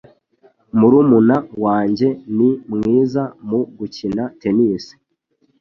Murumuna 0.77 1.37
wanjye 1.63 2.07
ni 2.35 2.49
mwiza 2.73 3.23
mu 3.49 3.59
gukina 3.77 4.23
tennis. 4.41 4.85